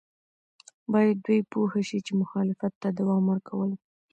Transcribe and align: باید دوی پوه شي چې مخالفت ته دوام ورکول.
باید 0.93 1.17
دوی 1.25 1.41
پوه 1.51 1.71
شي 1.87 1.99
چې 2.05 2.11
مخالفت 2.21 2.73
ته 2.81 2.89
دوام 2.99 3.23
ورکول. 3.31 3.71